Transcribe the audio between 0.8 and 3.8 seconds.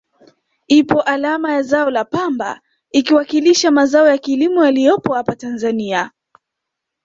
alama ya zao la pamba ikiwakilisha